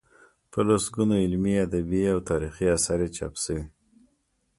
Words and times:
په 0.51 0.59
لسګونو 0.67 1.15
علمي، 1.23 1.53
ادبي 1.67 2.01
او 2.13 2.19
تاریخي 2.29 2.65
اثار 2.75 2.99
یې 3.03 3.09
چاپ 3.17 3.33
شوي. 3.43 3.65